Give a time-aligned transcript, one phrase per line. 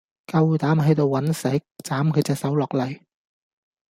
[0.25, 1.47] 夠膽喺度搵食？
[1.83, 3.01] 斬佢隻手落嚟！